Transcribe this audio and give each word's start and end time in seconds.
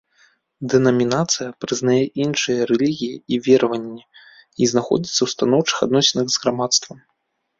Дэнамінацыя 0.73 1.49
прызнае 1.65 1.97
іншыя 2.25 2.61
рэлігіі 2.71 3.19
і 3.37 3.39
вераванні 3.49 4.01
і 4.01 4.63
знаходзіцца 4.71 5.17
ў 5.23 5.27
станоўчых 5.35 5.77
адносінах 5.87 6.25
з 6.37 6.41
грамадствам. 6.47 6.97